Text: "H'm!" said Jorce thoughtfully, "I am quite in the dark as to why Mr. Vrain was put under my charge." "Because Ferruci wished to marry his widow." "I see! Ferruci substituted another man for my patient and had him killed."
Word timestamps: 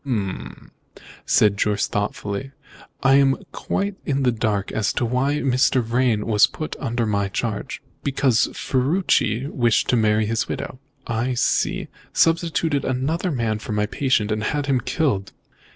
"H'm!" 0.03 0.71
said 1.27 1.57
Jorce 1.57 1.85
thoughtfully, 1.85 2.53
"I 3.03 3.17
am 3.17 3.37
quite 3.51 3.97
in 4.03 4.23
the 4.23 4.31
dark 4.31 4.71
as 4.71 4.91
to 4.93 5.05
why 5.05 5.35
Mr. 5.35 5.83
Vrain 5.83 6.25
was 6.25 6.47
put 6.47 6.75
under 6.79 7.05
my 7.05 7.27
charge." 7.27 7.83
"Because 8.03 8.47
Ferruci 8.51 9.45
wished 9.45 9.89
to 9.89 9.95
marry 9.95 10.25
his 10.25 10.47
widow." 10.47 10.79
"I 11.05 11.35
see! 11.35 11.83
Ferruci 11.87 11.87
substituted 12.13 12.83
another 12.83 13.29
man 13.29 13.59
for 13.59 13.73
my 13.73 13.85
patient 13.85 14.31
and 14.31 14.43
had 14.43 14.65
him 14.65 14.81
killed." 14.81 15.33